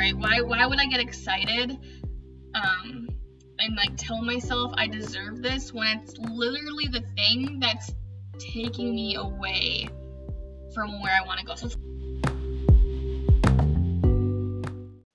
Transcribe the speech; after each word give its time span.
right? 0.00 0.16
Why 0.16 0.40
why 0.40 0.66
would 0.66 0.80
I 0.80 0.86
get 0.86 1.00
excited 1.00 1.76
um 2.54 3.08
and 3.58 3.76
like 3.76 3.98
tell 3.98 4.22
myself 4.22 4.72
I 4.78 4.86
deserve 4.86 5.42
this 5.42 5.74
when 5.74 5.98
it's 5.98 6.16
literally 6.16 6.86
the 6.86 7.02
thing 7.16 7.60
that's 7.60 7.92
taking 8.38 8.94
me 8.94 9.16
away 9.16 9.90
from 10.72 11.02
where 11.02 11.12
I 11.12 11.26
want 11.26 11.40
to 11.40 11.44
go. 11.44 11.54
So 11.54 11.68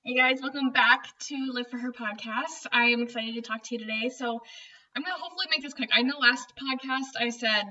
Hey 0.03 0.15
guys, 0.15 0.39
welcome 0.39 0.69
back 0.69 1.07
to 1.29 1.51
Live 1.51 1.67
for 1.71 1.77
Her 1.79 1.91
podcast. 1.91 2.67
I 2.71 2.83
am 2.89 3.01
excited 3.01 3.33
to 3.33 3.41
talk 3.41 3.63
to 3.63 3.73
you 3.73 3.79
today. 3.79 4.11
So 4.15 4.39
I'm 4.95 5.01
gonna 5.01 5.15
hopefully 5.17 5.47
make 5.49 5.63
this 5.63 5.73
quick. 5.73 5.89
I 5.91 6.03
know 6.03 6.19
last 6.19 6.53
podcast 6.61 7.19
I 7.19 7.29
said 7.29 7.63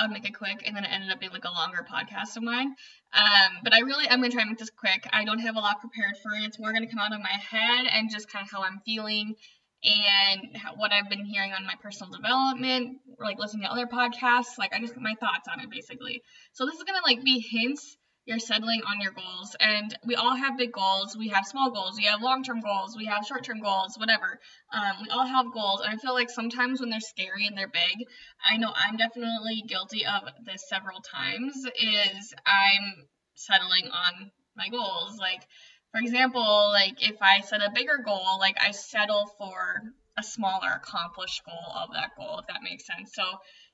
I'd 0.00 0.10
make 0.10 0.26
it 0.26 0.36
quick, 0.36 0.62
and 0.64 0.74
then 0.74 0.84
it 0.84 0.90
ended 0.92 1.10
up 1.10 1.20
being 1.20 1.32
like 1.32 1.44
a 1.44 1.50
longer 1.50 1.86
podcast 1.88 2.36
of 2.36 2.42
mine. 2.42 2.74
Um, 3.12 3.58
but 3.62 3.74
I 3.74 3.80
really 3.80 4.06
am 4.08 4.20
gonna 4.20 4.30
try 4.30 4.42
and 4.42 4.50
make 4.50 4.58
this 4.58 4.70
quick. 4.70 5.06
I 5.12 5.24
don't 5.24 5.40
have 5.40 5.56
a 5.56 5.60
lot 5.60 5.80
prepared 5.80 6.16
for 6.22 6.32
it. 6.32 6.44
It's 6.44 6.58
more 6.58 6.72
gonna 6.72 6.88
come 6.88 6.98
out 6.98 7.12
of 7.12 7.20
my 7.20 7.28
head 7.28 7.86
and 7.92 8.10
just 8.10 8.30
kind 8.30 8.44
of 8.44 8.50
how 8.50 8.62
I'm 8.62 8.80
feeling 8.84 9.34
and 9.82 10.40
what 10.76 10.92
I've 10.92 11.08
been 11.08 11.24
hearing 11.24 11.52
on 11.52 11.64
my 11.66 11.74
personal 11.82 12.12
development, 12.12 12.98
or 13.18 13.24
like 13.26 13.38
listening 13.38 13.62
to 13.62 13.72
other 13.72 13.86
podcasts. 13.86 14.58
Like 14.58 14.74
I 14.74 14.80
just 14.80 14.96
my 14.96 15.14
thoughts 15.20 15.48
on 15.50 15.60
it 15.60 15.70
basically. 15.70 16.22
So 16.52 16.66
this 16.66 16.76
is 16.76 16.84
gonna 16.84 17.04
like 17.04 17.24
be 17.24 17.40
hints 17.40 17.96
you're 18.30 18.38
settling 18.38 18.80
on 18.88 19.00
your 19.00 19.10
goals. 19.10 19.56
And 19.58 19.92
we 20.06 20.14
all 20.14 20.36
have 20.36 20.56
big 20.56 20.70
goals. 20.72 21.16
We 21.18 21.28
have 21.30 21.44
small 21.44 21.72
goals. 21.72 21.96
We 21.98 22.04
have 22.04 22.22
long 22.22 22.44
term 22.44 22.60
goals. 22.60 22.96
We 22.96 23.06
have 23.06 23.26
short 23.26 23.42
term 23.42 23.60
goals, 23.60 23.96
whatever. 23.98 24.38
Um, 24.72 25.02
we 25.02 25.10
all 25.10 25.26
have 25.26 25.52
goals. 25.52 25.80
And 25.80 25.92
I 25.92 25.96
feel 25.96 26.14
like 26.14 26.30
sometimes 26.30 26.80
when 26.80 26.90
they're 26.90 27.00
scary 27.00 27.48
and 27.48 27.58
they're 27.58 27.66
big, 27.66 28.06
I 28.48 28.56
know 28.56 28.72
I'm 28.72 28.96
definitely 28.96 29.64
guilty 29.66 30.06
of 30.06 30.22
this 30.46 30.68
several 30.68 31.00
times, 31.00 31.56
is 31.56 32.32
I'm 32.46 33.08
settling 33.34 33.90
on 33.90 34.30
my 34.56 34.68
goals. 34.68 35.18
Like, 35.18 35.42
for 35.90 36.00
example, 36.00 36.70
like 36.72 37.02
if 37.02 37.16
I 37.20 37.40
set 37.40 37.62
a 37.62 37.72
bigger 37.74 37.98
goal, 38.04 38.38
like 38.38 38.56
I 38.62 38.70
settle 38.70 39.26
for 39.38 39.82
a 40.16 40.22
smaller 40.22 40.70
accomplished 40.76 41.42
goal 41.44 41.74
of 41.82 41.94
that 41.94 42.12
goal, 42.16 42.38
if 42.38 42.46
that 42.46 42.62
makes 42.62 42.86
sense. 42.86 43.10
So 43.12 43.24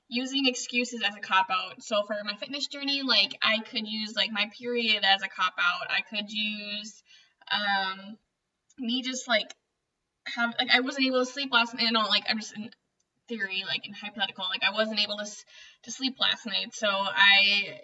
using 0.09 0.47
excuses 0.47 1.01
as 1.05 1.15
a 1.15 1.19
cop 1.19 1.47
out. 1.49 1.83
So 1.83 2.03
for 2.03 2.15
my 2.23 2.35
fitness 2.35 2.67
journey, 2.67 3.01
like 3.03 3.37
I 3.41 3.59
could 3.59 3.87
use 3.87 4.15
like 4.15 4.31
my 4.31 4.49
period 4.57 5.03
as 5.03 5.21
a 5.21 5.27
cop 5.27 5.53
out. 5.59 5.87
I 5.89 6.01
could 6.01 6.31
use 6.31 7.03
um 7.51 8.17
me 8.79 9.01
just 9.01 9.27
like 9.27 9.53
have 10.35 10.53
like 10.59 10.69
I 10.73 10.81
wasn't 10.81 11.07
able 11.07 11.25
to 11.25 11.31
sleep 11.31 11.51
last 11.51 11.73
night. 11.73 11.91
No, 11.91 12.01
like 12.07 12.23
I'm 12.29 12.39
just 12.39 12.55
in 12.55 12.69
theory, 13.27 13.63
like 13.67 13.85
in 13.85 13.93
hypothetical, 13.93 14.45
like 14.49 14.63
I 14.63 14.73
wasn't 14.73 14.99
able 14.99 15.17
to 15.17 15.25
to 15.83 15.91
sleep 15.91 16.15
last 16.19 16.45
night. 16.45 16.73
So 16.73 16.87
I 16.87 17.79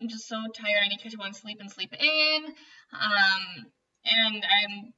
I'm 0.00 0.08
just 0.08 0.28
so 0.28 0.36
tired. 0.36 0.80
I 0.82 0.88
need 0.88 0.98
to 0.98 1.02
catch 1.02 1.18
one 1.18 1.34
sleep 1.34 1.58
and 1.60 1.70
sleep 1.70 1.92
in. 1.92 2.44
Um 2.92 3.66
and 4.04 4.44
I'm 4.44 4.92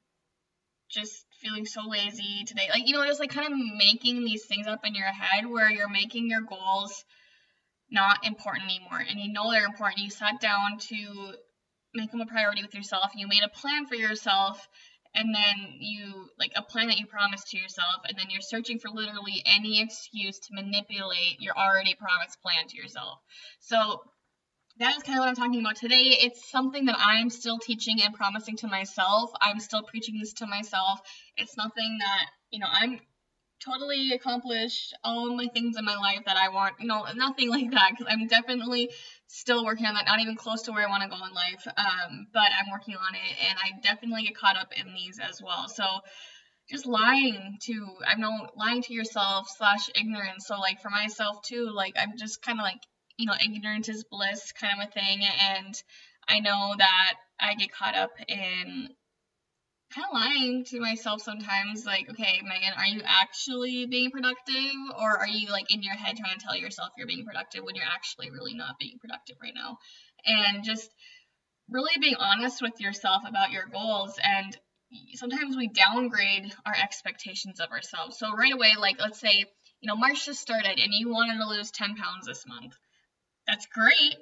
just 0.91 1.25
feeling 1.41 1.67
so 1.67 1.87
lazy 1.89 2.45
today. 2.47 2.69
Like, 2.71 2.87
you 2.87 2.95
know, 2.95 3.05
just 3.07 3.21
like 3.21 3.31
kind 3.31 3.53
of 3.53 3.59
making 3.77 4.25
these 4.25 4.45
things 4.47 4.67
up 4.67 4.81
in 4.85 4.95
your 4.95 5.07
head 5.07 5.47
where 5.47 5.71
you're 5.71 5.89
making 5.89 6.29
your 6.29 6.43
goals 6.43 7.05
not 7.91 8.25
important 8.25 8.65
anymore. 8.65 9.01
And 9.09 9.19
you 9.19 9.33
know 9.33 9.51
they're 9.51 9.65
important. 9.65 10.01
You 10.03 10.11
sat 10.11 10.41
down 10.41 10.79
to 10.79 11.35
make 11.95 12.11
them 12.11 12.21
a 12.21 12.27
priority 12.27 12.63
with 12.63 12.75
yourself. 12.75 13.13
You 13.15 13.27
made 13.27 13.43
a 13.43 13.49
plan 13.49 13.87
for 13.87 13.95
yourself. 13.95 14.67
And 15.15 15.35
then 15.35 15.77
you, 15.81 16.29
like 16.39 16.53
a 16.55 16.63
plan 16.63 16.89
that 16.89 16.99
you 16.99 17.07
promised 17.07 17.49
to 17.49 17.59
yourself. 17.59 18.03
And 18.07 18.19
then 18.19 18.27
you're 18.29 18.43
searching 18.43 18.79
for 18.79 18.91
literally 18.91 19.43
any 19.47 19.81
excuse 19.81 20.39
to 20.39 20.55
manipulate 20.55 21.41
your 21.41 21.57
already 21.57 21.95
promised 21.95 22.41
plan 22.43 22.69
to 22.69 22.77
yourself. 22.77 23.19
So 23.61 24.03
that 24.79 24.97
is 24.97 25.03
kind 25.03 25.19
of 25.19 25.23
what 25.23 25.29
I'm 25.29 25.35
talking 25.35 25.61
about 25.61 25.77
today. 25.77 26.17
It's 26.21 26.51
something 26.51 26.85
that 26.87 26.97
I'm 26.99 27.31
still 27.31 27.59
teaching 27.59 28.01
and 28.03 28.15
promising 28.15 28.57
to 28.59 28.69
myself. 28.69 29.31
I'm 29.41 29.61
still 29.61 29.83
preaching 29.83 30.19
this 30.19 30.33
to 30.35 30.47
myself. 30.47 31.01
It's 31.37 31.57
nothing 31.57 31.99
that, 32.01 32.27
you 32.51 32.61
know, 32.61 32.69
I'm 32.71 33.01
totally 33.65 34.13
accomplished 34.13 34.95
all 35.03 35.35
my 35.35 35.49
things 35.53 35.77
in 35.77 35.85
my 35.85 35.97
life 35.97 36.21
that 36.27 36.37
I 36.37 36.49
want. 36.51 36.77
You 36.79 36.87
know, 36.87 37.07
nothing 37.17 37.51
like 37.57 37.71
that 37.73 37.91
because 37.91 38.07
I'm 38.09 38.29
definitely 38.29 38.91
still 39.27 39.65
working 39.65 39.87
on 39.87 39.95
that. 39.95 40.07
Not 40.07 40.21
even 40.21 40.37
close 40.37 40.63
to 40.63 40.73
where 40.73 40.87
I 40.87 40.91
want 40.91 41.03
to 41.03 41.09
go 41.09 41.25
in 41.25 41.33
life. 41.33 41.67
Um, 41.77 42.29
but 42.33 42.51
I'm 42.59 42.71
working 42.71 42.95
on 42.95 43.15
it, 43.15 43.37
and 43.49 43.59
I 43.59 43.81
definitely 43.83 44.25
get 44.25 44.37
caught 44.37 44.57
up 44.57 44.73
in 44.77 44.95
these 44.95 45.19
as 45.19 45.41
well. 45.43 45.69
So 45.69 45.85
just 46.71 46.87
lying 46.87 47.57
to 47.63 47.97
I 48.07 48.15
know 48.15 48.47
lying 48.55 48.83
to 48.83 48.95
yourself 48.95 49.49
slash 49.57 49.89
ignorance. 49.95 50.47
So 50.47 50.61
like 50.61 50.81
for 50.81 50.91
myself 50.91 51.43
too, 51.43 51.71
like 51.75 51.95
I'm 51.99 52.17
just 52.17 52.43
kind 52.43 52.61
of 52.61 52.65
like 52.65 52.81
you 53.19 53.27
know, 53.27 53.35
ignorance 53.45 53.89
is 53.89 54.05
bliss 54.05 54.53
kind 54.53 54.81
of 54.81 54.89
a 54.89 54.91
thing. 54.93 55.23
And 55.25 55.75
I 56.29 56.39
know 56.39 56.75
that 56.79 57.15
I 57.41 57.55
get 57.55 57.73
caught 57.73 57.97
up 57.97 58.13
in 58.29 58.89
kind 59.95 60.07
of 60.07 60.15
lying 60.15 60.65
to 60.67 60.81
myself 60.81 61.23
sometimes 61.23 61.87
like 61.87 62.11
okay 62.11 62.43
megan 62.45 62.75
are 62.77 62.85
you 62.85 63.01
actually 63.05 63.87
being 63.87 64.11
productive? 64.11 64.75
Or 64.99 65.19
are 65.19 65.29
you 65.29 65.51
like 65.51 65.73
in 65.73 65.83
your 65.83 65.97
head 65.97 66.17
trying 66.17 66.39
to 66.39 66.45
tell 66.45 66.57
yourself 66.57 66.91
you're 66.97 67.07
being 67.07 67.25
productive 67.25 67.65
when 67.65 67.75
you're 67.75 67.85
actually 67.85 68.31
really 68.31 68.55
not 68.55 68.79
being 68.79 68.99
productive 69.01 69.37
right 69.43 69.55
now? 69.55 69.79
And 70.25 70.63
just 70.63 70.91
really 71.71 71.99
being 72.01 72.17
honest 72.17 72.63
with 72.63 72.81
yourself 72.81 73.23
about 73.27 73.51
your 73.51 73.67
goals. 73.67 74.19
And 74.23 74.57
sometimes 75.15 75.57
we 75.57 75.69
downgrade 75.69 76.53
our 76.65 76.75
expectations 76.75 77.61
of 77.61 77.71
ourselves. 77.71 78.19
So 78.19 78.33
right 78.33 78.53
away 78.53 78.75
like 78.79 78.97
let's 79.01 79.19
say 79.19 79.45
you 79.81 79.89
know 79.89 79.97
march 79.97 80.27
just 80.27 80.41
started 80.41 80.79
and 80.79 80.93
you 80.93 81.09
wanted 81.09 81.39
to 81.39 81.49
lose 81.49 81.71
10 81.71 81.97
pounds 81.97 82.27
this 82.27 82.45
month 82.47 82.75
that's 83.49 83.67
great. 83.67 84.17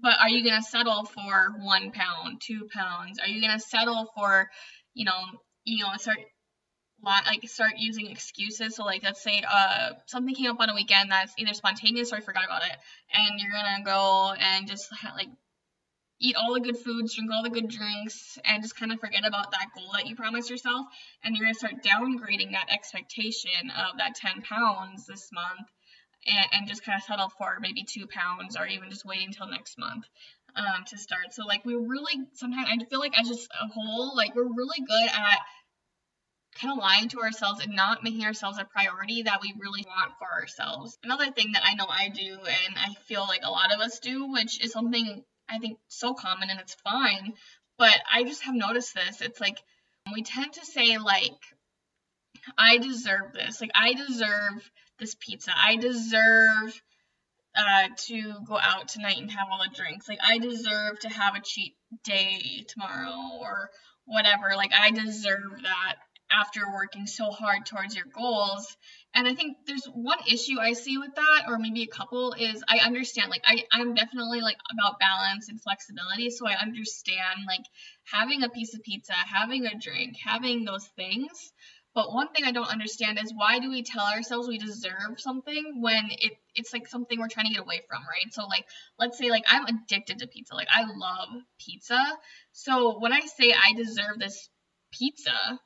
But 0.00 0.20
are 0.20 0.28
you 0.28 0.44
going 0.44 0.60
to 0.60 0.62
settle 0.62 1.04
for 1.04 1.52
one 1.58 1.90
pound, 1.90 2.40
two 2.40 2.68
pounds? 2.72 3.18
Are 3.18 3.26
you 3.26 3.40
going 3.40 3.58
to 3.58 3.58
settle 3.58 4.08
for, 4.14 4.48
you 4.94 5.04
know, 5.04 5.20
you 5.64 5.82
know, 5.82 5.90
start 5.96 6.18
like 7.02 7.48
start 7.48 7.72
using 7.78 8.10
excuses. 8.10 8.76
So 8.76 8.84
like 8.84 9.02
let's 9.02 9.22
say 9.22 9.42
uh 9.50 9.90
something 10.06 10.34
came 10.34 10.50
up 10.50 10.60
on 10.60 10.68
a 10.68 10.74
weekend 10.74 11.10
that's 11.10 11.32
either 11.38 11.54
spontaneous 11.54 12.12
or 12.12 12.16
I 12.16 12.20
forgot 12.20 12.44
about 12.44 12.62
it, 12.62 12.76
and 13.12 13.40
you're 13.40 13.52
gonna 13.52 13.84
go 13.84 14.34
and 14.38 14.68
just 14.68 14.88
like 15.16 15.28
eat 16.20 16.36
all 16.36 16.52
the 16.52 16.60
good 16.60 16.76
foods, 16.76 17.14
drink 17.14 17.30
all 17.32 17.42
the 17.42 17.50
good 17.50 17.68
drinks, 17.68 18.38
and 18.44 18.62
just 18.62 18.76
kind 18.76 18.92
of 18.92 19.00
forget 19.00 19.26
about 19.26 19.52
that 19.52 19.68
goal 19.74 19.90
that 19.94 20.06
you 20.06 20.14
promised 20.14 20.50
yourself, 20.50 20.86
and 21.24 21.34
you're 21.34 21.46
gonna 21.46 21.54
start 21.54 21.82
downgrading 21.82 22.52
that 22.52 22.68
expectation 22.70 23.70
of 23.70 23.98
that 23.98 24.14
10 24.16 24.42
pounds 24.42 25.06
this 25.06 25.30
month 25.32 25.68
and, 26.26 26.46
and 26.52 26.68
just 26.68 26.84
kind 26.84 26.96
of 26.96 27.02
settle 27.02 27.28
for 27.38 27.58
maybe 27.60 27.84
two 27.84 28.06
pounds 28.06 28.56
or 28.56 28.66
even 28.66 28.90
just 28.90 29.04
waiting 29.04 29.28
until 29.28 29.48
next 29.48 29.78
month 29.78 30.04
um, 30.56 30.84
to 30.88 30.98
start. 30.98 31.32
So 31.32 31.44
like 31.46 31.64
we 31.64 31.74
really 31.74 32.14
sometimes 32.34 32.68
I 32.70 32.84
feel 32.86 33.00
like 33.00 33.18
as 33.18 33.28
just 33.28 33.48
a 33.60 33.68
whole 33.68 34.16
like 34.16 34.34
we're 34.34 34.44
really 34.44 34.80
good 34.86 35.08
at 35.08 35.38
kind 36.60 36.72
of 36.72 36.78
lying 36.78 37.08
to 37.08 37.20
ourselves 37.20 37.64
and 37.64 37.74
not 37.74 38.02
making 38.02 38.24
ourselves 38.24 38.58
a 38.58 38.64
priority 38.64 39.22
that 39.22 39.40
we 39.40 39.54
really 39.58 39.84
want 39.86 40.12
for 40.18 40.28
ourselves. 40.30 40.98
Another 41.02 41.30
thing 41.30 41.52
that 41.52 41.62
I 41.64 41.74
know 41.74 41.86
I 41.88 42.08
do 42.08 42.34
and 42.34 42.76
I 42.76 42.94
feel 43.06 43.22
like 43.22 43.42
a 43.44 43.50
lot 43.50 43.72
of 43.72 43.80
us 43.80 43.98
do, 44.00 44.30
which 44.30 44.62
is 44.62 44.72
something 44.72 45.24
I 45.48 45.58
think 45.58 45.78
so 45.88 46.14
common 46.14 46.50
and 46.50 46.60
it's 46.60 46.74
fine, 46.74 47.34
but 47.78 47.98
I 48.12 48.24
just 48.24 48.42
have 48.42 48.54
noticed 48.54 48.94
this. 48.94 49.20
It's 49.20 49.40
like 49.40 49.58
we 50.12 50.22
tend 50.22 50.54
to 50.54 50.64
say 50.64 50.98
like 50.98 51.38
I 52.58 52.78
deserve 52.78 53.32
this. 53.32 53.60
Like 53.60 53.70
I 53.74 53.94
deserve 53.94 54.70
this 55.00 55.16
pizza. 55.18 55.50
I 55.56 55.76
deserve 55.76 56.82
uh, 57.56 57.88
to 58.06 58.34
go 58.46 58.56
out 58.56 58.88
tonight 58.88 59.18
and 59.18 59.30
have 59.30 59.48
all 59.50 59.58
the 59.58 59.74
drinks. 59.74 60.08
Like, 60.08 60.20
I 60.24 60.38
deserve 60.38 61.00
to 61.00 61.08
have 61.08 61.34
a 61.34 61.40
cheat 61.42 61.74
day 62.04 62.64
tomorrow 62.68 63.38
or 63.40 63.70
whatever. 64.04 64.54
Like, 64.56 64.72
I 64.72 64.92
deserve 64.92 65.62
that 65.62 65.96
after 66.32 66.60
working 66.72 67.06
so 67.06 67.32
hard 67.32 67.66
towards 67.66 67.96
your 67.96 68.04
goals. 68.16 68.76
And 69.14 69.26
I 69.26 69.34
think 69.34 69.56
there's 69.66 69.86
one 69.86 70.18
issue 70.28 70.60
I 70.60 70.74
see 70.74 70.96
with 70.96 71.12
that, 71.16 71.44
or 71.48 71.58
maybe 71.58 71.82
a 71.82 71.88
couple, 71.88 72.34
is 72.38 72.62
I 72.68 72.78
understand, 72.78 73.30
like, 73.30 73.42
I, 73.44 73.64
I'm 73.72 73.94
definitely 73.94 74.40
like 74.40 74.58
about 74.70 75.00
balance 75.00 75.48
and 75.48 75.60
flexibility. 75.60 76.30
So 76.30 76.46
I 76.46 76.54
understand, 76.54 77.40
like, 77.48 77.64
having 78.04 78.44
a 78.44 78.48
piece 78.48 78.74
of 78.74 78.82
pizza, 78.84 79.12
having 79.12 79.66
a 79.66 79.76
drink, 79.76 80.14
having 80.24 80.64
those 80.64 80.86
things. 80.94 81.52
But 81.92 82.12
one 82.12 82.28
thing 82.28 82.44
I 82.44 82.52
don't 82.52 82.70
understand 82.70 83.18
is 83.20 83.34
why 83.34 83.58
do 83.58 83.68
we 83.68 83.82
tell 83.82 84.06
ourselves 84.06 84.46
we 84.46 84.58
deserve 84.58 85.18
something 85.18 85.80
when 85.82 86.10
it 86.10 86.38
it's 86.54 86.72
like 86.72 86.86
something 86.86 87.18
we're 87.18 87.28
trying 87.28 87.46
to 87.46 87.52
get 87.52 87.62
away 87.62 87.82
from, 87.88 88.02
right? 88.02 88.32
So 88.32 88.46
like 88.46 88.64
let's 88.98 89.18
say 89.18 89.28
like 89.28 89.44
I'm 89.48 89.66
addicted 89.66 90.20
to 90.20 90.28
pizza. 90.28 90.54
Like 90.54 90.68
I 90.70 90.84
love 90.84 91.42
pizza. 91.58 92.00
So 92.52 93.00
when 93.00 93.12
I 93.12 93.20
say 93.20 93.52
I 93.52 93.72
deserve 93.72 94.18
this 94.18 94.48
pizza, 94.92 95.60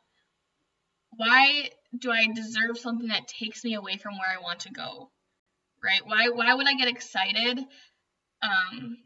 why 1.10 1.70
do 1.96 2.10
I 2.10 2.26
deserve 2.34 2.78
something 2.78 3.08
that 3.08 3.28
takes 3.28 3.62
me 3.62 3.74
away 3.74 3.98
from 3.98 4.14
where 4.18 4.30
I 4.30 4.42
want 4.42 4.60
to 4.60 4.72
go? 4.72 5.10
Right? 5.82 6.00
Why 6.06 6.30
why 6.30 6.54
would 6.54 6.66
I 6.66 6.74
get 6.74 6.88
excited 6.88 7.58
um 8.42 8.96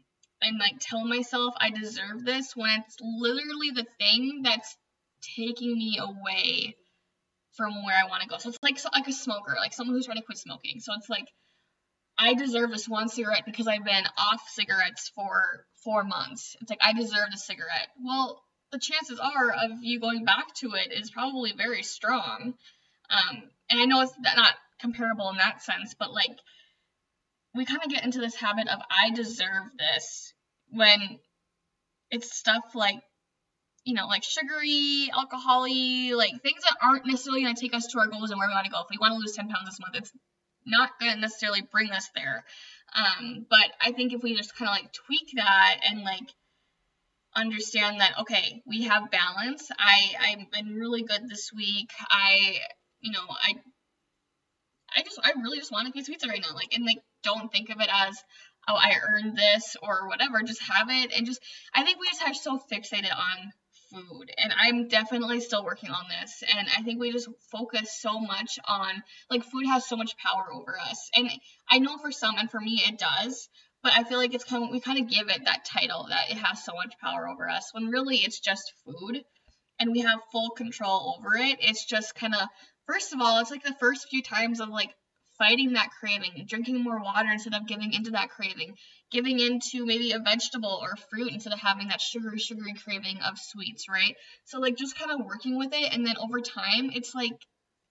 and 0.41 0.57
like 0.57 0.79
tell 0.79 1.03
myself 1.03 1.53
I 1.57 1.69
deserve 1.69 2.23
this 2.23 2.55
when 2.55 2.79
it's 2.79 2.97
literally 3.01 3.71
the 3.71 3.85
thing 3.99 4.41
that's 4.43 4.77
taking 5.35 5.77
me 5.77 5.99
away 5.99 6.75
from 7.59 7.83
where 7.83 7.97
I 7.97 8.07
want 8.07 8.23
to 8.23 8.29
go. 8.29 8.37
So 8.37 8.47
it's 8.47 8.57
like 8.63 8.79
like 8.93 9.07
a 9.09 9.11
smoker, 9.11 9.53
like 9.59 9.73
someone 9.73 9.93
who's 9.93 10.05
trying 10.05 10.17
to 10.17 10.23
quit 10.23 10.37
smoking. 10.37 10.79
So 10.79 10.93
it's 10.95 11.09
like 11.09 11.27
I 12.17 12.33
deserve 12.33 12.71
this 12.71 12.87
one 12.87 13.09
cigarette 13.09 13.43
because 13.45 13.67
I've 13.67 13.83
been 13.83 14.05
off 14.17 14.41
cigarettes 14.47 15.11
for 15.13 15.65
four 15.83 16.05
months. 16.05 16.55
It's 16.61 16.69
like 16.69 16.79
I 16.81 16.93
deserve 16.93 17.27
a 17.33 17.37
cigarette. 17.37 17.89
Well, 18.01 18.41
the 18.71 18.79
chances 18.79 19.19
are 19.19 19.51
of 19.51 19.71
you 19.81 19.99
going 19.99 20.23
back 20.23 20.55
to 20.59 20.71
it 20.75 20.93
is 20.93 21.11
probably 21.11 21.51
very 21.51 21.83
strong. 21.83 22.53
Um, 23.09 23.43
and 23.69 23.81
I 23.81 23.85
know 23.85 24.01
it's 24.01 24.13
not 24.21 24.53
comparable 24.79 25.29
in 25.29 25.37
that 25.37 25.61
sense, 25.61 25.95
but 25.99 26.13
like 26.13 26.37
we 27.53 27.65
kind 27.65 27.81
of 27.83 27.91
get 27.91 28.05
into 28.05 28.21
this 28.21 28.35
habit 28.35 28.69
of 28.69 28.79
I 28.89 29.11
deserve 29.11 29.63
this 29.77 30.33
when 30.69 31.19
it's 32.09 32.33
stuff 32.33 32.63
like 32.73 33.01
you 33.85 33.93
know, 33.93 34.07
like 34.07 34.23
sugary, 34.23 35.09
alcoholy, 35.13 36.13
like 36.13 36.31
things 36.41 36.61
that 36.63 36.77
aren't 36.81 37.05
necessarily 37.05 37.43
going 37.43 37.55
to 37.55 37.61
take 37.61 37.73
us 37.73 37.87
to 37.87 37.99
our 37.99 38.07
goals 38.07 38.31
and 38.31 38.39
where 38.39 38.47
we 38.47 38.53
want 38.53 38.65
to 38.65 38.71
go. 38.71 38.79
If 38.81 38.87
we 38.89 38.97
want 38.99 39.13
to 39.13 39.17
lose 39.17 39.33
10 39.33 39.47
pounds 39.47 39.65
this 39.65 39.79
month, 39.79 39.95
it's 39.95 40.11
not 40.65 40.99
going 40.99 41.13
to 41.13 41.19
necessarily 41.19 41.61
bring 41.61 41.91
us 41.91 42.09
there. 42.15 42.43
Um, 42.93 43.45
but 43.49 43.71
I 43.81 43.91
think 43.91 44.13
if 44.13 44.23
we 44.23 44.35
just 44.35 44.55
kind 44.55 44.69
of 44.69 44.75
like 44.75 44.91
tweak 44.93 45.31
that 45.35 45.79
and 45.89 46.01
like 46.03 46.33
understand 47.35 48.01
that 48.01 48.19
okay, 48.21 48.63
we 48.65 48.83
have 48.83 49.11
balance. 49.11 49.69
I 49.77 50.13
I've 50.19 50.51
been 50.51 50.75
really 50.75 51.03
good 51.03 51.29
this 51.29 51.51
week. 51.55 51.89
I 52.09 52.57
you 53.01 53.11
know 53.11 53.25
I 53.29 53.55
I 54.95 55.03
just 55.03 55.19
I 55.23 55.33
really 55.41 55.59
just 55.59 55.71
want 55.71 55.87
to 55.87 55.93
piece 55.93 56.07
of 56.07 56.13
pizza 56.13 56.27
right 56.27 56.41
now. 56.41 56.55
Like 56.55 56.73
and 56.73 56.85
like 56.85 57.01
don't 57.23 57.51
think 57.51 57.69
of 57.69 57.79
it 57.79 57.89
as 57.91 58.17
oh 58.67 58.75
I 58.75 58.95
earned 59.07 59.37
this 59.37 59.75
or 59.83 60.07
whatever. 60.07 60.41
Just 60.41 60.61
have 60.63 60.87
it 60.89 61.11
and 61.15 61.25
just 61.25 61.41
I 61.73 61.83
think 61.83 61.99
we 61.99 62.07
just 62.07 62.23
have 62.23 62.35
so 62.35 62.57
fixated 62.57 63.15
on 63.15 63.51
food. 63.91 64.31
And 64.37 64.53
i'm 64.57 64.87
definitely 64.87 65.41
still 65.41 65.63
working 65.63 65.89
on 65.89 66.05
this. 66.21 66.43
And 66.57 66.67
i 66.77 66.81
think 66.81 66.99
we 66.99 67.11
just 67.11 67.29
focus 67.51 67.97
so 67.99 68.19
much 68.19 68.59
on 68.67 69.03
like 69.29 69.43
food 69.43 69.65
has 69.65 69.85
so 69.85 69.95
much 69.95 70.17
power 70.17 70.53
over 70.53 70.77
us. 70.79 71.09
And 71.15 71.29
i 71.69 71.79
know 71.79 71.97
for 71.97 72.11
some 72.11 72.35
and 72.37 72.49
for 72.49 72.59
me 72.59 72.81
it 72.87 72.99
does 72.99 73.49
but 73.81 73.93
i 73.95 74.03
feel 74.03 74.17
like 74.17 74.33
it's 74.33 74.43
kind 74.43 74.63
of 74.63 74.71
we 74.71 74.79
kind 74.79 74.99
of 74.99 75.09
give 75.09 75.29
it 75.29 75.45
that 75.45 75.65
title 75.65 76.07
that 76.09 76.31
it 76.31 76.37
has 76.37 76.63
so 76.63 76.73
much 76.73 76.93
power 77.01 77.27
over 77.29 77.49
us 77.49 77.69
when 77.73 77.87
really 77.87 78.17
it's 78.17 78.39
just 78.39 78.73
food 78.85 79.23
and 79.79 79.91
we 79.91 80.01
have 80.01 80.19
full 80.31 80.49
control 80.51 81.15
over 81.17 81.35
it. 81.35 81.57
It's 81.61 81.85
just 81.85 82.15
kind 82.15 82.35
of 82.35 82.47
first 82.85 83.13
of 83.13 83.21
all 83.21 83.39
it's 83.39 83.51
like 83.51 83.63
the 83.63 83.75
first 83.79 84.09
few 84.09 84.21
times 84.21 84.59
of 84.59 84.69
like 84.69 84.93
fighting 85.39 85.73
that 85.73 85.89
craving, 85.99 86.45
drinking 86.47 86.83
more 86.83 87.01
water 87.01 87.29
instead 87.31 87.55
of 87.55 87.65
giving 87.65 87.93
into 87.93 88.11
that 88.11 88.29
craving, 88.29 88.75
giving 89.09 89.39
into 89.39 89.85
maybe 89.85 90.11
a 90.11 90.19
vegetable 90.19 90.79
or 90.81 90.95
fruit 91.09 91.31
instead 91.31 91.53
of 91.53 91.59
having 91.59 91.87
that 91.87 92.01
sugary, 92.01 92.37
sugary 92.37 92.75
craving 92.75 93.17
of 93.27 93.39
sweets, 93.39 93.85
right? 93.89 94.15
So, 94.45 94.59
like, 94.59 94.77
just 94.77 94.99
kind 94.99 95.11
of 95.11 95.25
working 95.25 95.57
with 95.57 95.73
it. 95.73 95.93
And 95.93 96.05
then 96.05 96.17
over 96.17 96.41
time, 96.41 96.91
it's 96.93 97.15
like, 97.15 97.33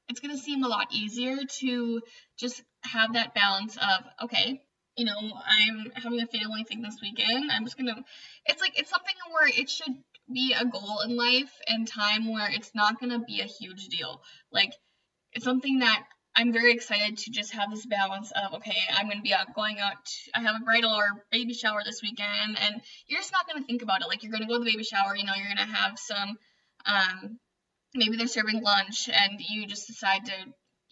it's 0.08 0.20
going 0.20 0.36
to 0.36 0.40
seem 0.40 0.62
a 0.62 0.68
lot 0.68 0.86
easier 0.92 1.36
to 1.60 2.00
just 2.38 2.62
have 2.84 3.14
that 3.14 3.34
balance 3.34 3.76
of, 3.76 4.04
okay, 4.24 4.60
you 4.96 5.04
know, 5.04 5.18
I'm 5.46 5.90
having 5.94 6.20
a 6.20 6.26
family 6.26 6.64
thing 6.64 6.82
this 6.82 6.98
weekend. 7.00 7.50
I'm 7.50 7.64
just 7.64 7.78
going 7.78 7.94
to, 7.94 8.02
it's 8.46 8.60
like, 8.60 8.78
it's 8.78 8.90
something 8.90 9.14
where 9.32 9.48
it 9.48 9.70
should 9.70 9.94
be 10.32 10.54
a 10.58 10.64
goal 10.66 11.00
in 11.04 11.16
life 11.16 11.52
and 11.66 11.88
time 11.88 12.30
where 12.30 12.50
it's 12.50 12.72
not 12.74 13.00
going 13.00 13.12
to 13.12 13.24
be 13.24 13.40
a 13.40 13.44
huge 13.44 13.88
deal. 13.88 14.20
Like, 14.52 14.72
it's 15.32 15.44
something 15.44 15.78
that 15.80 16.04
I'm 16.38 16.52
very 16.52 16.72
excited 16.72 17.18
to 17.18 17.32
just 17.32 17.52
have 17.54 17.68
this 17.68 17.84
balance 17.84 18.30
of 18.30 18.54
okay, 18.58 18.76
I'm 18.96 19.06
going 19.06 19.16
to 19.16 19.24
be 19.24 19.34
out 19.34 19.52
going 19.56 19.80
out. 19.80 19.96
I 20.32 20.40
have 20.40 20.54
a 20.54 20.64
bridal 20.64 20.92
or 20.92 21.24
baby 21.32 21.52
shower 21.52 21.80
this 21.84 22.00
weekend, 22.00 22.56
and 22.60 22.80
you're 23.08 23.18
just 23.18 23.32
not 23.32 23.48
going 23.48 23.60
to 23.60 23.66
think 23.66 23.82
about 23.82 24.02
it. 24.02 24.06
Like 24.06 24.22
you're 24.22 24.30
going 24.30 24.42
to 24.42 24.48
go 24.48 24.54
to 24.54 24.64
the 24.64 24.70
baby 24.70 24.84
shower, 24.84 25.16
you 25.16 25.24
know, 25.24 25.32
you're 25.34 25.52
going 25.52 25.68
to 25.68 25.74
have 25.74 25.98
some, 25.98 26.38
um, 26.86 27.40
maybe 27.92 28.16
they're 28.16 28.28
serving 28.28 28.62
lunch, 28.62 29.08
and 29.08 29.40
you 29.40 29.66
just 29.66 29.88
decide 29.88 30.26
to 30.26 30.32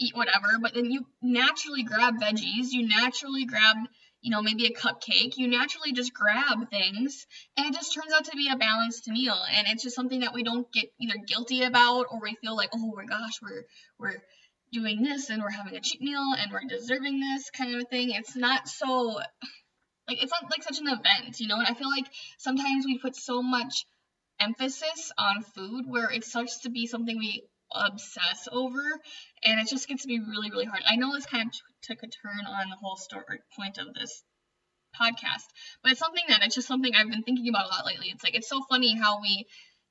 eat 0.00 0.16
whatever. 0.16 0.48
But 0.60 0.74
then 0.74 0.86
you 0.86 1.06
naturally 1.22 1.84
grab 1.84 2.14
veggies. 2.20 2.72
You 2.72 2.88
naturally 2.88 3.44
grab, 3.44 3.76
you 4.22 4.32
know, 4.32 4.42
maybe 4.42 4.66
a 4.66 4.74
cupcake. 4.74 5.36
You 5.36 5.46
naturally 5.46 5.92
just 5.92 6.12
grab 6.12 6.70
things, 6.70 7.24
and 7.56 7.66
it 7.68 7.72
just 7.72 7.94
turns 7.94 8.12
out 8.12 8.24
to 8.24 8.36
be 8.36 8.48
a 8.52 8.56
balanced 8.56 9.06
meal. 9.06 9.38
And 9.56 9.68
it's 9.68 9.84
just 9.84 9.94
something 9.94 10.20
that 10.22 10.34
we 10.34 10.42
don't 10.42 10.66
get 10.72 10.86
either 11.00 11.20
guilty 11.24 11.62
about, 11.62 12.06
or 12.10 12.18
we 12.20 12.34
feel 12.40 12.56
like, 12.56 12.70
oh 12.74 12.92
my 12.96 13.04
gosh, 13.04 13.40
we're 13.40 13.64
we're 14.00 14.18
doing 14.72 15.02
this 15.02 15.30
and 15.30 15.42
we're 15.42 15.50
having 15.50 15.76
a 15.76 15.80
cheat 15.80 16.00
meal 16.00 16.34
and 16.38 16.52
we're 16.52 16.60
deserving 16.68 17.20
this 17.20 17.50
kind 17.50 17.74
of 17.76 17.88
thing. 17.88 18.10
It's 18.10 18.36
not 18.36 18.68
so 18.68 19.20
like 20.08 20.22
it's 20.22 20.32
not 20.32 20.50
like 20.50 20.62
such 20.62 20.78
an 20.78 20.88
event, 20.88 21.40
you 21.40 21.48
know. 21.48 21.56
And 21.58 21.66
I 21.66 21.74
feel 21.74 21.90
like 21.90 22.06
sometimes 22.38 22.84
we 22.84 22.98
put 22.98 23.16
so 23.16 23.42
much 23.42 23.86
emphasis 24.38 25.12
on 25.18 25.42
food 25.42 25.84
where 25.86 26.10
it 26.10 26.24
starts 26.24 26.60
to 26.60 26.70
be 26.70 26.86
something 26.86 27.18
we 27.18 27.44
obsess 27.72 28.46
over 28.52 28.82
and 29.42 29.60
it 29.60 29.68
just 29.68 29.88
gets 29.88 30.02
to 30.02 30.08
be 30.08 30.20
really 30.20 30.50
really 30.50 30.64
hard. 30.64 30.82
I 30.86 30.96
know 30.96 31.12
this 31.12 31.26
kind 31.26 31.48
of 31.48 31.52
t- 31.52 31.58
took 31.82 32.02
a 32.02 32.06
turn 32.06 32.46
on 32.46 32.70
the 32.70 32.76
whole 32.76 32.96
story 32.96 33.40
point 33.58 33.78
of 33.78 33.92
this 33.94 34.22
podcast, 35.00 35.46
but 35.82 35.92
it's 35.92 36.00
something 36.00 36.24
that 36.28 36.42
it's 36.42 36.54
just 36.54 36.68
something 36.68 36.94
I've 36.94 37.10
been 37.10 37.22
thinking 37.22 37.48
about 37.48 37.66
a 37.66 37.68
lot 37.68 37.86
lately. 37.86 38.08
It's 38.08 38.22
like 38.22 38.36
it's 38.36 38.48
so 38.48 38.62
funny 38.68 38.96
how 38.96 39.20
we 39.20 39.46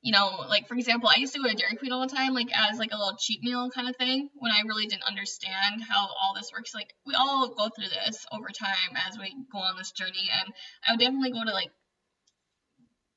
you 0.05 0.11
know, 0.11 0.45
like 0.47 0.67
for 0.67 0.75
example, 0.75 1.09
I 1.09 1.17
used 1.17 1.33
to 1.33 1.41
go 1.41 1.49
to 1.49 1.55
Dairy 1.55 1.77
Queen 1.77 1.91
all 1.91 2.07
the 2.07 2.15
time, 2.15 2.35
like 2.35 2.55
as 2.55 2.77
like 2.77 2.91
a 2.93 2.95
little 2.95 3.17
cheat 3.17 3.41
meal 3.41 3.71
kind 3.73 3.89
of 3.89 3.95
thing, 3.95 4.29
when 4.35 4.51
I 4.51 4.61
really 4.61 4.85
didn't 4.85 5.01
understand 5.01 5.81
how 5.81 6.05
all 6.21 6.35
this 6.35 6.51
works. 6.53 6.75
Like 6.75 6.93
we 7.07 7.15
all 7.15 7.49
go 7.57 7.69
through 7.69 7.89
this 7.89 8.23
over 8.31 8.49
time 8.49 8.93
as 9.09 9.17
we 9.17 9.33
go 9.51 9.57
on 9.57 9.75
this 9.77 9.89
journey, 9.93 10.29
and 10.31 10.53
I 10.87 10.93
would 10.93 10.99
definitely 10.99 11.31
go 11.31 11.43
to 11.43 11.49
like 11.49 11.71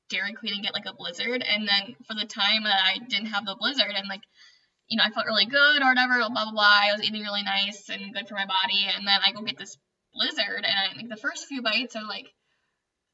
Dairy 0.09 0.33
Queen 0.33 0.55
and 0.55 0.63
get 0.63 0.73
like 0.73 0.87
a 0.87 0.95
blizzard, 0.97 1.45
and 1.45 1.69
then 1.69 1.95
for 2.07 2.15
the 2.15 2.25
time 2.25 2.63
that 2.63 2.81
I 2.83 2.97
didn't 2.97 3.37
have 3.37 3.45
the 3.45 3.55
blizzard, 3.59 3.93
and 3.93 4.09
like 4.09 4.25
you 4.87 4.97
know, 4.97 5.03
I 5.05 5.11
felt 5.11 5.27
really 5.27 5.45
good 5.45 5.83
or 5.83 5.93
whatever, 5.93 6.17
blah 6.17 6.29
blah 6.29 6.51
blah. 6.51 6.89
I 6.89 6.97
was 6.97 7.03
eating 7.05 7.21
really 7.21 7.43
nice 7.43 7.87
and 7.89 8.15
good 8.15 8.27
for 8.27 8.33
my 8.33 8.47
body, 8.49 8.89
and 8.89 9.05
then 9.05 9.19
I 9.23 9.31
go 9.31 9.43
get 9.43 9.59
this 9.59 9.77
blizzard, 10.11 10.65
and 10.65 10.73
I, 10.73 10.97
like 10.97 11.07
the 11.07 11.21
first 11.21 11.45
few 11.45 11.61
bites 11.61 11.95
are 11.95 12.07
like, 12.09 12.33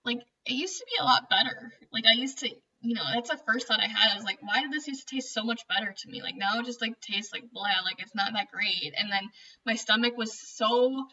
like 0.06 0.24
it 0.46 0.54
used 0.54 0.80
to 0.80 0.86
be 0.88 0.96
a 0.98 1.04
lot 1.04 1.30
better. 1.30 1.74
Like 1.92 2.06
I 2.08 2.16
used 2.16 2.40
to 2.40 2.56
you 2.86 2.94
know, 2.94 3.04
that's 3.14 3.32
the 3.32 3.40
first 3.48 3.68
thought 3.68 3.80
I 3.80 3.88
had. 3.88 4.12
I 4.12 4.16
was 4.16 4.24
like, 4.24 4.38
why 4.42 4.62
did 4.62 4.72
this 4.72 4.88
used 4.88 5.08
to 5.08 5.16
taste 5.16 5.34
so 5.34 5.44
much 5.44 5.68
better 5.68 5.92
to 5.92 6.10
me? 6.10 6.22
Like 6.22 6.36
now 6.38 6.60
it 6.60 6.66
just 6.66 6.82
like 6.82 7.00
tastes 7.02 7.34
like 7.34 7.52
blah, 7.52 7.64
like 7.84 8.00
it's 8.00 8.14
not 8.14 8.34
that 8.34 8.52
great. 8.52 8.94
And 8.96 9.12
then 9.12 9.30
my 9.66 9.74
stomach 9.74 10.16
was 10.16 10.38
so 10.38 11.06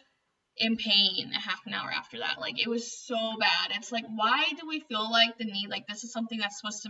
in 0.55 0.77
pain 0.77 1.31
a 1.35 1.39
half 1.39 1.61
an 1.65 1.73
hour 1.73 1.89
after 1.91 2.19
that. 2.19 2.39
Like 2.39 2.61
it 2.61 2.69
was 2.69 2.85
so 2.91 3.17
bad. 3.39 3.71
It's 3.71 3.91
like 3.91 4.05
why 4.07 4.45
do 4.59 4.67
we 4.67 4.81
feel 4.81 5.11
like 5.11 5.37
the 5.37 5.45
need 5.45 5.69
like 5.69 5.87
this 5.87 6.03
is 6.03 6.13
something 6.13 6.37
that's 6.37 6.59
supposed 6.59 6.83
to 6.83 6.89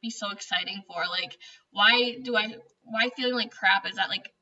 be 0.00 0.08
so 0.08 0.30
exciting 0.30 0.82
for? 0.86 1.02
Like 1.10 1.36
why 1.70 2.16
do 2.22 2.34
I 2.34 2.56
why 2.84 3.10
feeling 3.14 3.34
like 3.34 3.50
crap 3.50 3.86
is 3.86 3.96
that 3.96 4.08
like 4.08 4.32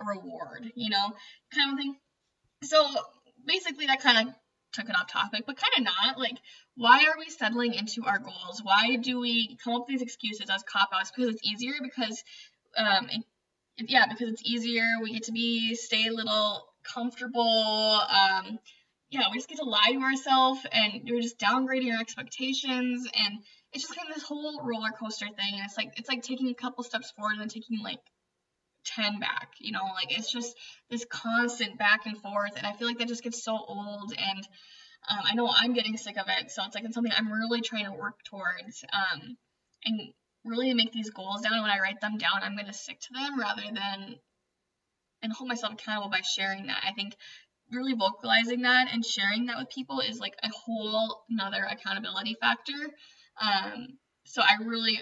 a 0.00 0.04
reward, 0.04 0.72
you 0.74 0.90
know, 0.90 1.12
kind 1.54 1.72
of 1.72 1.78
thing. 1.78 1.96
So 2.64 2.84
basically 3.46 3.86
that 3.86 4.02
kind 4.02 4.28
of 4.28 4.34
took 4.72 4.88
it 4.88 4.96
off 4.96 5.10
topic, 5.10 5.44
but 5.46 5.56
kind 5.56 5.72
of 5.78 5.84
not. 5.84 6.18
Like, 6.18 6.38
why 6.76 7.04
are 7.04 7.18
we 7.18 7.30
settling 7.30 7.74
into 7.74 8.04
our 8.04 8.18
goals? 8.18 8.60
Why 8.62 8.96
do 8.96 9.20
we 9.20 9.56
come 9.62 9.74
up 9.74 9.80
with 9.82 9.88
these 9.88 10.02
excuses 10.02 10.50
as 10.50 10.62
cop 10.62 10.90
outs? 10.92 11.10
Because 11.10 11.34
it's 11.34 11.44
easier. 11.46 11.74
Because, 11.82 12.22
um, 12.76 13.08
it, 13.10 13.24
yeah, 13.88 14.06
because 14.08 14.30
it's 14.30 14.42
easier. 14.44 14.84
We 15.02 15.12
get 15.12 15.24
to 15.24 15.32
be 15.32 15.74
stay 15.74 16.06
a 16.06 16.12
little 16.12 16.66
comfortable. 16.82 18.00
Um, 18.10 18.58
yeah, 19.10 19.22
we 19.30 19.38
just 19.38 19.48
get 19.48 19.58
to 19.58 19.64
lie 19.64 19.92
to 19.92 20.00
ourselves, 20.00 20.66
and 20.70 21.08
you're 21.08 21.20
just 21.20 21.38
downgrading 21.38 21.94
our 21.94 22.00
expectations, 22.00 23.08
and 23.14 23.38
it's 23.72 23.84
just 23.84 23.96
kind 23.96 24.08
of 24.08 24.14
this 24.14 24.24
whole 24.24 24.60
roller 24.62 24.90
coaster 24.90 25.26
thing. 25.26 25.54
And 25.54 25.62
it's 25.64 25.76
like 25.76 25.94
it's 25.96 26.08
like 26.08 26.22
taking 26.22 26.48
a 26.48 26.54
couple 26.54 26.84
steps 26.84 27.10
forward 27.12 27.32
and 27.32 27.40
then 27.40 27.48
taking 27.48 27.80
like 27.82 28.00
10 28.94 29.18
back 29.20 29.50
you 29.58 29.72
know 29.72 29.84
like 29.94 30.16
it's 30.16 30.30
just 30.30 30.56
this 30.90 31.04
constant 31.04 31.78
back 31.78 32.06
and 32.06 32.18
forth 32.18 32.52
and 32.56 32.66
i 32.66 32.72
feel 32.72 32.86
like 32.86 32.98
that 32.98 33.08
just 33.08 33.22
gets 33.22 33.42
so 33.42 33.52
old 33.52 34.12
and 34.16 34.48
um, 35.10 35.20
i 35.24 35.34
know 35.34 35.48
i'm 35.54 35.74
getting 35.74 35.96
sick 35.96 36.16
of 36.16 36.26
it 36.28 36.50
so 36.50 36.62
it's 36.64 36.74
like 36.74 36.84
it's 36.84 36.94
something 36.94 37.12
i'm 37.16 37.32
really 37.32 37.60
trying 37.60 37.84
to 37.84 37.92
work 37.92 38.16
towards 38.24 38.84
um, 38.92 39.36
and 39.84 40.00
really 40.44 40.72
make 40.74 40.92
these 40.92 41.10
goals 41.10 41.42
down 41.42 41.60
when 41.60 41.70
i 41.70 41.80
write 41.80 42.00
them 42.00 42.16
down 42.18 42.42
i'm 42.42 42.54
going 42.54 42.66
to 42.66 42.72
stick 42.72 43.00
to 43.00 43.12
them 43.12 43.38
rather 43.38 43.62
than 43.62 44.16
and 45.22 45.32
hold 45.32 45.48
myself 45.48 45.72
accountable 45.72 46.10
by 46.10 46.20
sharing 46.20 46.66
that. 46.66 46.82
I 46.86 46.92
think 46.92 47.16
really 47.70 47.94
vocalizing 47.94 48.62
that 48.62 48.88
and 48.92 49.04
sharing 49.04 49.46
that 49.46 49.58
with 49.58 49.68
people 49.70 50.00
is 50.00 50.18
like 50.18 50.34
a 50.42 50.48
whole 50.48 51.22
another 51.28 51.66
accountability 51.70 52.34
factor 52.40 52.90
um, 53.42 53.88
so 54.24 54.40
i 54.40 54.62
really 54.64 54.98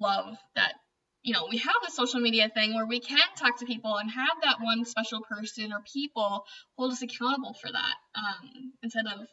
love 0.00 0.36
that 0.54 0.74
you 1.22 1.32
know, 1.32 1.46
we 1.50 1.58
have 1.58 1.76
a 1.86 1.90
social 1.90 2.20
media 2.20 2.48
thing 2.48 2.74
where 2.74 2.86
we 2.86 3.00
can 3.00 3.18
talk 3.36 3.58
to 3.58 3.66
people 3.66 3.96
and 3.96 4.10
have 4.10 4.36
that 4.42 4.56
one 4.60 4.84
special 4.84 5.20
person 5.20 5.72
or 5.72 5.80
people 5.80 6.44
hold 6.76 6.92
us 6.92 7.02
accountable 7.02 7.54
for 7.54 7.70
that 7.70 7.94
um, 8.14 8.72
instead 8.82 9.06
of 9.06 9.26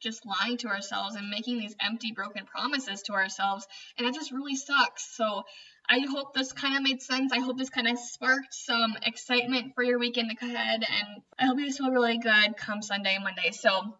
just 0.00 0.26
lying 0.26 0.56
to 0.58 0.68
ourselves 0.68 1.14
and 1.14 1.30
making 1.30 1.58
these 1.58 1.76
empty, 1.80 2.12
broken 2.12 2.44
promises 2.44 3.02
to 3.02 3.12
ourselves. 3.12 3.66
And 3.96 4.06
that 4.06 4.14
just 4.14 4.32
really 4.32 4.56
sucks. 4.56 5.16
So 5.16 5.44
I 5.88 6.00
hope 6.00 6.34
this 6.34 6.52
kind 6.52 6.76
of 6.76 6.82
made 6.82 7.02
sense. 7.02 7.32
I 7.32 7.38
hope 7.38 7.56
this 7.56 7.70
kind 7.70 7.88
of 7.88 7.98
sparked 7.98 8.52
some 8.52 8.96
excitement 9.04 9.74
for 9.74 9.84
your 9.84 9.98
weekend 9.98 10.30
ahead. 10.40 10.84
And 10.88 11.22
I 11.38 11.46
hope 11.46 11.58
you 11.58 11.66
just 11.66 11.78
feel 11.78 11.90
really 11.90 12.18
good 12.18 12.56
come 12.56 12.82
Sunday 12.82 13.14
and 13.14 13.24
Monday. 13.24 13.52
So 13.52 13.94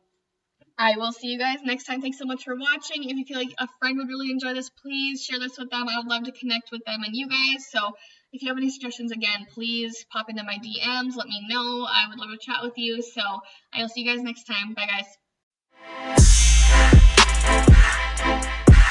I 0.79 0.97
will 0.97 1.13
see 1.13 1.29
you 1.29 1.39
guys 1.39 1.59
next 1.65 1.85
time. 1.85 2.01
Thanks 2.01 2.19
so 2.19 2.25
much 2.25 2.45
for 2.45 2.57
watching. 2.57 3.05
If 3.05 3.17
you 3.17 3.25
feel 3.25 3.39
like 3.39 3.55
a 3.59 3.69
friend 3.79 3.99
would 3.99 4.09
really 4.09 4.31
enjoy 4.31 4.55
this, 4.55 4.71
please 4.71 5.23
share 5.23 5.39
this 5.39 5.59
with 5.59 5.71
them. 5.71 5.89
I 5.89 5.99
would 5.99 6.07
love 6.07 6.25
to 6.25 6.33
connect 6.33 6.71
with 6.73 6.85
them 6.85 7.03
and 7.05 7.15
you 7.15 7.29
guys. 7.29 7.67
So 7.71 7.93
if 8.33 8.43
you 8.43 8.49
have 8.49 8.57
any 8.57 8.71
suggestions, 8.71 9.13
again, 9.13 9.47
please 9.53 10.05
pop 10.11 10.29
into 10.29 10.43
my 10.45 10.59
DMs. 10.59 11.17
Let 11.17 11.27
me 11.27 11.47
know. 11.49 11.87
I 11.89 12.07
would 12.09 12.19
love 12.19 12.31
to 12.31 12.39
chat 12.39 12.63
with 12.63 12.77
you. 12.77 13.03
So 13.03 13.21
I 13.73 13.81
will 13.81 13.89
see 13.89 14.03
you 14.03 14.15
guys 14.15 14.23
next 14.23 14.45
time. 14.45 14.75
Bye, 14.75 14.89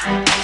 guys. 0.06 0.38